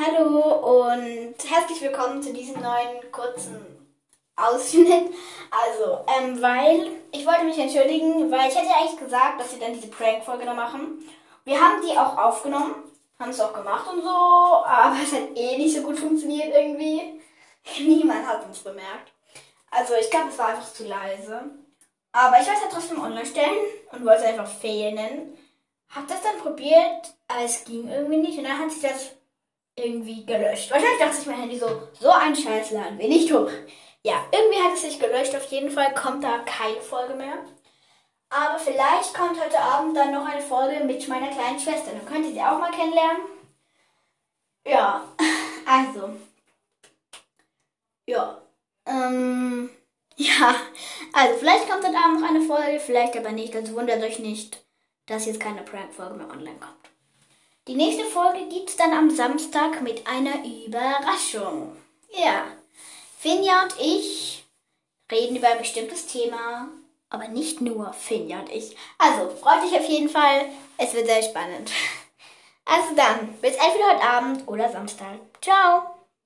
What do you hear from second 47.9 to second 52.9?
Ja. Ähm, ja, also vielleicht kommt heute Abend noch eine Folge,